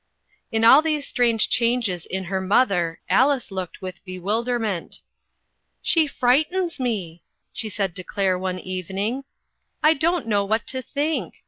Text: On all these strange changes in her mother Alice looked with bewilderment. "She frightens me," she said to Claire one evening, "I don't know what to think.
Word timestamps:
On 0.51 0.63
all 0.65 0.81
these 0.81 1.07
strange 1.07 1.47
changes 1.47 2.07
in 2.07 2.23
her 2.23 2.41
mother 2.41 2.99
Alice 3.07 3.51
looked 3.51 3.83
with 3.83 4.03
bewilderment. 4.03 5.01
"She 5.83 6.07
frightens 6.07 6.79
me," 6.79 7.21
she 7.53 7.69
said 7.69 7.95
to 7.97 8.03
Claire 8.03 8.39
one 8.39 8.57
evening, 8.57 9.25
"I 9.83 9.93
don't 9.93 10.25
know 10.25 10.43
what 10.43 10.65
to 10.69 10.81
think. 10.81 11.35